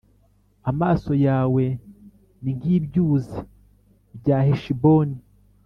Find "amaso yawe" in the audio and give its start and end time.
0.71-1.63